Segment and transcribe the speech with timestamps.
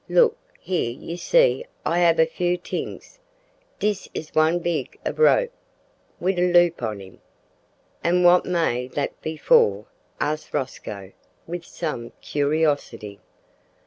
[0.09, 3.19] Look, here you see I hab a few t'ings.
[3.77, 5.51] Dis is one bit ob rope
[6.19, 7.19] wid a loop on him."
[8.03, 9.85] "And what may that be for?"
[10.19, 11.11] asked Rosco,
[11.45, 13.19] with some curiosity.